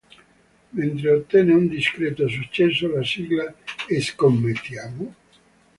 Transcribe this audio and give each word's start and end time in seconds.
Mentre 0.73 1.11
ottenne 1.11 1.53
un 1.53 1.67
discreto 1.67 2.27
successo 2.27 2.87
la 2.91 3.03
sigla 3.03 3.53
"Scommettiamo? 3.99 5.13